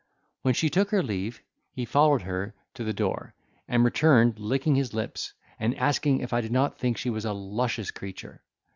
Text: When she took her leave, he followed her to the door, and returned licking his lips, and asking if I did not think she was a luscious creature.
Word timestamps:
When 0.41 0.55
she 0.55 0.71
took 0.71 0.89
her 0.89 1.03
leave, 1.03 1.43
he 1.73 1.85
followed 1.85 2.23
her 2.23 2.55
to 2.73 2.83
the 2.83 2.91
door, 2.91 3.35
and 3.67 3.83
returned 3.85 4.39
licking 4.39 4.73
his 4.73 4.95
lips, 4.95 5.33
and 5.59 5.77
asking 5.77 6.21
if 6.21 6.33
I 6.33 6.41
did 6.41 6.51
not 6.51 6.79
think 6.79 6.97
she 6.97 7.11
was 7.11 7.23
a 7.23 7.33
luscious 7.33 7.91
creature. 7.91 8.41